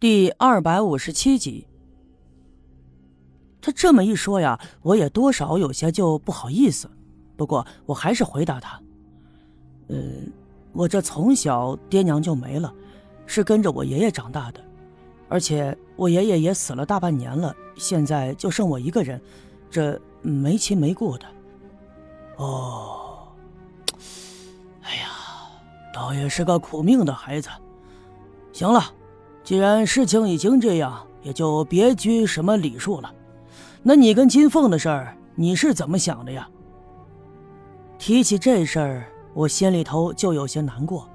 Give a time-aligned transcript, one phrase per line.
[0.00, 1.66] 第二百五十七集，
[3.60, 6.88] 他这么一说呀，我也多少有些就不好意思。
[7.36, 8.80] 不过我还是回答他
[9.90, 9.98] ：“呃，
[10.72, 12.72] 我这从小爹娘就没了，
[13.26, 14.60] 是跟着我爷爷长大的，
[15.28, 19.20] 而且我爷爷也死了大半年了，现在就剩我一个人，
[19.68, 21.26] 这没亲没故的。”
[22.38, 23.26] 哦，
[24.82, 25.10] 哎呀，
[25.92, 27.48] 倒也是个苦命的孩子。
[28.52, 28.94] 行了。
[29.48, 33.10] 既然事情已经这样，也就别拘什么礼数了。
[33.82, 36.46] 那你跟金凤的事儿，你是怎么想的呀？
[37.98, 41.08] 提起这事儿，我心里头就有些难过。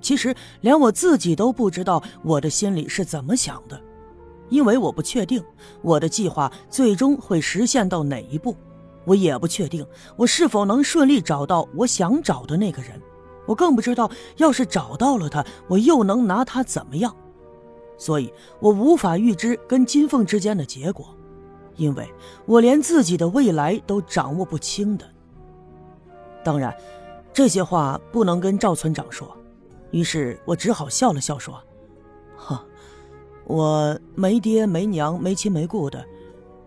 [0.00, 3.78] 其实连我自己都不知道我的心里是怎么想的，
[4.48, 5.44] 因为我不确定
[5.82, 8.56] 我的计划最终会实现到哪一步，
[9.04, 12.98] 我也不确定我是否能顺利找到我想找的那个人，
[13.46, 17.14] 我更不知道要是找到了他，我又能拿他怎么样。
[17.96, 21.06] 所以，我无法预知跟金凤之间的结果，
[21.76, 22.08] 因为
[22.44, 25.06] 我连自己的未来都掌握不清的。
[26.42, 26.74] 当然，
[27.32, 29.34] 这些话不能跟赵村长说，
[29.90, 31.58] 于是我只好笑了笑说
[32.36, 32.64] ：“哈，
[33.44, 36.04] 我没爹没娘没亲没故的，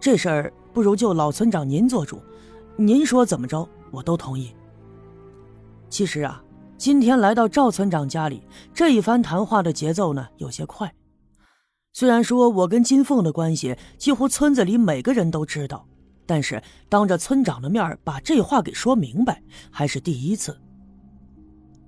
[0.00, 2.20] 这事儿不如就老村长您做主，
[2.76, 4.52] 您说怎么着我都同意。”
[5.90, 6.42] 其实啊，
[6.78, 10.92] 今天来到赵村长家里，这一番谈话的节奏呢有些快。
[11.92, 15.84] 虽然说我跟金凤的关系几乎村子里每个人都知道，
[16.24, 20.56] 但是当着村长的面把这话给说明白还是第一次。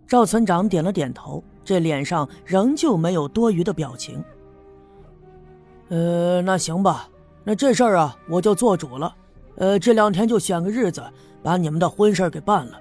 [0.07, 4.23] 赵村长点了点头，这脸上仍旧没有多余的表情。
[5.89, 7.09] 呃，那行吧，
[7.45, 9.15] 那这事儿啊我就做主了。
[9.57, 11.03] 呃，这两天就选个日子
[11.43, 12.79] 把你们的婚事给办了。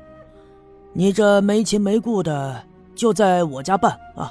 [0.91, 2.61] 你这没亲没故的
[2.95, 4.30] 就在我家办啊，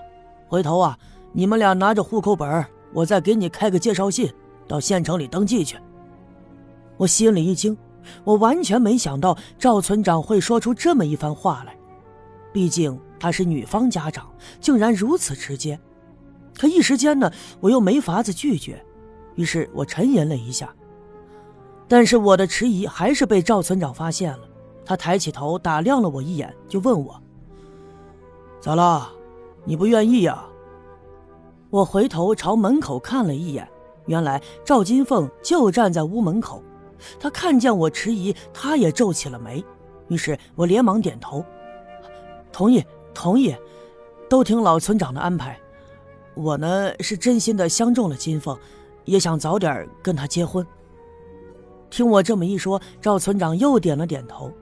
[0.49, 0.99] 回头啊
[1.33, 4.33] 你们俩拿着户口本我再给你开个介绍信，
[4.67, 5.79] 到县城里登记去。
[6.97, 7.77] 我心里一惊，
[8.25, 11.77] 我完全没想到赵村长会说出这么一番话来。
[12.53, 14.29] 毕竟他是女方家长，
[14.61, 15.79] 竟然如此直接。
[16.55, 18.85] 可一时间呢，我又没法子拒绝，
[19.37, 20.69] 于是我沉吟了一下。
[21.87, 24.41] 但是我的迟疑还是被赵村长发现了。
[24.85, 27.21] 他抬起头打量了我一眼，就问我
[28.61, 29.09] ：“咋了？
[29.65, 30.45] 你不愿意呀？”
[31.71, 33.67] 我回头朝门口看了一眼，
[34.07, 36.63] 原来赵金凤就站在屋门口。
[37.19, 39.65] 她看见我迟疑，她也皱起了眉。
[40.09, 41.45] 于是我连忙点头，
[42.53, 43.55] 同意，同意，
[44.29, 45.59] 都听老村长的安排。
[46.35, 48.59] 我呢是真心的相中了金凤，
[49.05, 50.67] 也想早点跟她结婚。
[51.89, 54.53] 听我这么一说，赵村长又点了点头。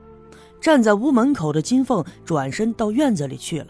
[0.60, 3.68] 站在屋门口的金凤转身到院子里去了。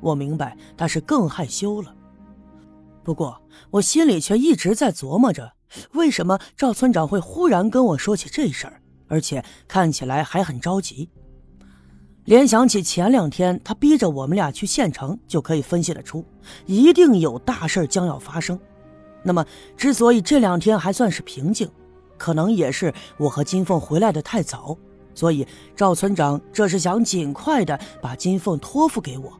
[0.00, 1.94] 我明白，她是更害羞了。
[3.04, 3.38] 不过，
[3.70, 5.52] 我心里却一直在琢磨着，
[5.92, 11.10] 为什么赵村长会忽然跟我说起这事儿，而且看起来还很着急。
[12.24, 16.24] 联想起前两天他逼着我们俩去县城，就可以分析得出，
[16.64, 18.58] 一定有大事将要发生。
[19.22, 19.44] 那么，
[19.76, 21.70] 之所以这两天还算是平静，
[22.16, 24.74] 可能也是我和金凤回来的太早，
[25.14, 29.38] 所以赵村长这是想尽快的把金凤托付给我。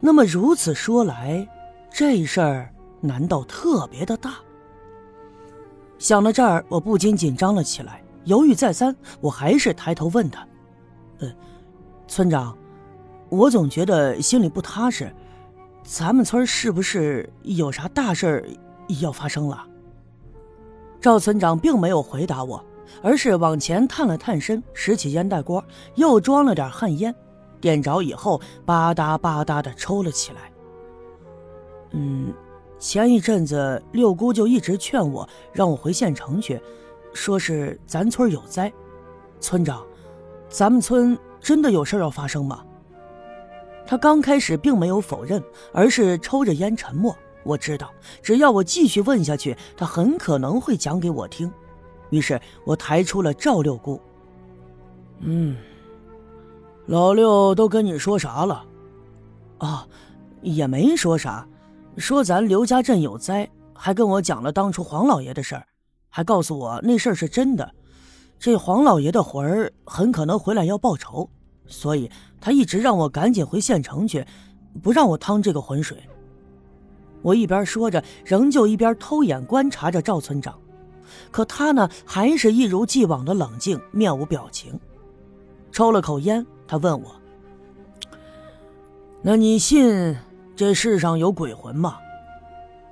[0.00, 1.48] 那么如此说来。
[1.98, 4.34] 这事儿难道特别的大？
[5.98, 10.46] 想到这儿，我不禁紧张了起来，犹豫再三，我还是抬头问他
[11.18, 11.28] ：“呃，
[12.06, 12.56] 村长，
[13.30, 15.12] 我总觉得心里不踏实，
[15.82, 18.48] 咱们村是不是有啥大事
[19.00, 19.66] 要发生了？”
[21.02, 22.64] 赵村长并没有回答我，
[23.02, 25.64] 而是往前探了探身，拾起烟袋锅，
[25.96, 27.12] 又装了点旱烟，
[27.60, 30.52] 点着以后，吧嗒吧嗒的抽了起来。
[31.90, 32.32] 嗯，
[32.78, 36.60] 前一阵子六姑就一直劝我让我回县城去，
[37.12, 38.72] 说是咱村有灾。
[39.40, 39.84] 村长，
[40.48, 42.64] 咱们村真的有事要发生吗？
[43.86, 47.16] 他刚开始并没有否认，而是抽着烟沉默。
[47.42, 47.90] 我知道，
[48.20, 51.50] 只要我继续问下去，他很可能会讲给我听。
[52.10, 53.98] 于是我抬出了赵六姑。
[55.20, 55.56] 嗯，
[56.86, 58.64] 老六都跟你说啥了？
[59.58, 59.86] 啊，
[60.42, 61.48] 也没说啥。
[61.98, 65.66] 说咱刘家镇有灾，还跟我讲了当初黄老爷的事儿，
[66.08, 67.74] 还告诉我那事儿是真的。
[68.38, 71.28] 这黄老爷的魂儿很可能回来要报仇，
[71.66, 72.08] 所以
[72.40, 74.24] 他一直让我赶紧回县城去，
[74.80, 75.98] 不让我趟这个浑水。
[77.20, 80.56] 我一边说着，仍旧一边偷眼观察着赵村长，
[81.32, 84.78] 可他呢，还是一如既往的冷静，面无表情。
[85.72, 87.10] 抽了口烟，他问我
[89.20, 90.16] ：“那你信？”
[90.58, 91.98] 这世上有鬼魂吗？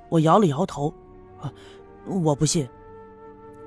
[0.07, 0.87] 我摇了摇头，
[1.41, 1.51] 啊，
[2.05, 2.65] 我不信。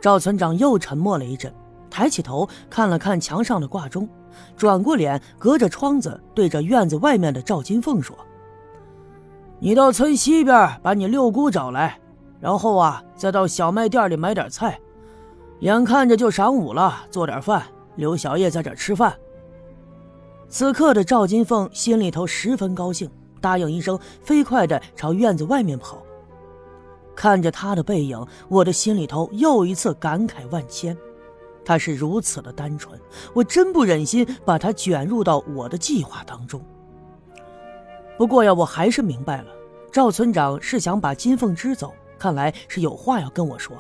[0.01, 1.53] 赵村长又沉默了一阵，
[1.91, 4.09] 抬起头看了看墙上的挂钟，
[4.57, 8.17] 转过脸，隔着窗子对着院子外面的赵金凤说
[9.61, 12.01] ：“你到村西边把你六姑找来，
[12.41, 14.81] 然后啊，再到小卖店里买点菜。
[15.59, 17.65] 眼看着就晌午了，做点饭，
[17.97, 19.15] 留小叶在这吃饭。”
[20.49, 26.03] 此刻的赵金凤心里头十分高兴，答应一声，飞快地朝院子外面跑。
[27.17, 30.97] 看着他的背影，我的心里头又一次感慨万千。
[31.65, 32.99] 他是如此的单纯，
[33.35, 36.61] 我真不忍心把他卷入到我的计划当中。
[38.17, 39.47] 不过呀，我还是明白了，
[39.93, 43.77] 赵村长是想把金凤支走，看来是有话要跟我说。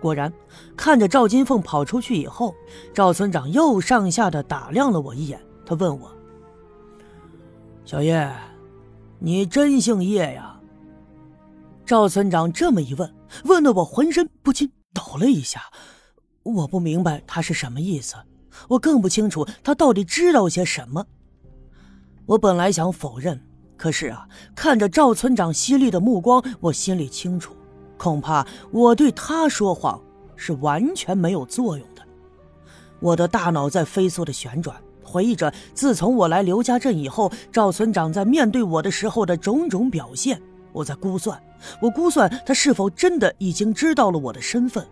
[0.00, 0.32] 果然，
[0.76, 2.54] 看着赵金凤跑出去以后，
[2.94, 5.40] 赵村长又上下的打量了我一眼。
[5.64, 6.10] 他问我
[7.84, 8.32] ：“小叶，
[9.24, 10.58] 你真姓叶呀？”
[11.86, 13.14] 赵村长这么一问，
[13.44, 15.62] 问得我浑身不禁抖了一下。
[16.42, 18.16] 我不明白他是什么意思，
[18.68, 21.06] 我更不清楚他到底知道些什么。
[22.26, 23.40] 我本来想否认，
[23.76, 24.26] 可是啊，
[24.56, 27.54] 看着赵村长犀利的目光，我心里清楚，
[27.96, 30.02] 恐怕我对他说谎
[30.34, 32.02] 是完全没有作用的。
[32.98, 34.76] 我的大脑在飞速的旋转，
[35.12, 40.40] 回忆着自从我来刘家镇以后，赵村长在面对我的时候的种种表现。
[40.72, 41.38] 我在估算，
[41.82, 44.82] 我估算他是否真的已经知道了我的身份，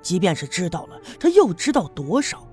[0.00, 2.46] 即便是知道了，他又知道多少？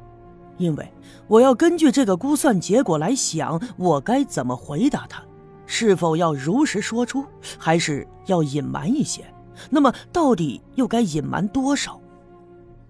[0.57, 0.91] 因为
[1.27, 5.23] 我要根据这个估算结果来想，我该怎么回答他，
[5.67, 7.23] 是否要如实说出，
[7.59, 9.23] 还是要隐瞒一些？
[9.69, 12.01] 那么到底又该隐瞒多少？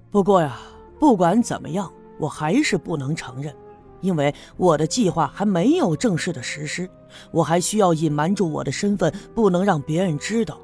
[0.10, 0.58] 不过呀，
[0.98, 3.54] 不管怎么样，我还是不能承认。
[4.02, 6.90] 因为我的计划还没有正式的实施，
[7.32, 10.60] 我还需要隐瞒住我的身份，不能让别人知道。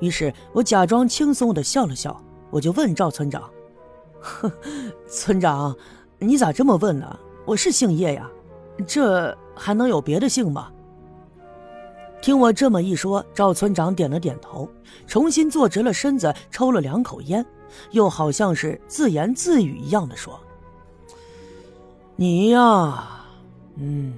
[0.00, 2.20] 于是我假装轻松的笑了笑，
[2.50, 3.48] 我就问赵村长
[4.20, 4.50] ：“呵，
[5.06, 5.76] 村长，
[6.18, 7.18] 你咋这么问呢？
[7.44, 8.28] 我是姓叶呀，
[8.86, 10.70] 这还能有别的姓吗？”
[12.22, 14.66] 听我这么一说，赵村长点了点头，
[15.06, 17.44] 重新坐直了身子，抽了两口烟，
[17.90, 20.40] 又好像是自言自语一样的说。
[22.16, 23.24] 你呀，
[23.74, 24.14] 嗯，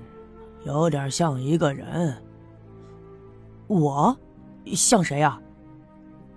[0.65, 2.15] 有点像一个人。
[3.69, 4.15] 我，
[4.67, 5.41] 像谁呀？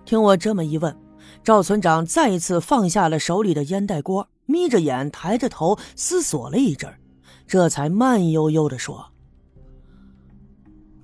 [0.05, 0.95] 听我这么一问，
[1.43, 6.89] 赵村长再一次放下了手里的烟袋锅，眯着眼，抬着头思索了一阵，
[7.45, 9.07] 这才慢悠悠的说：“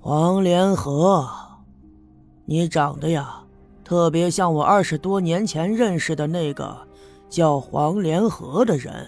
[0.00, 1.28] 黄连河，
[2.46, 3.44] 你长得呀，
[3.84, 6.88] 特别像我二十多年前认识的那个
[7.28, 9.06] 叫黄连河的人。”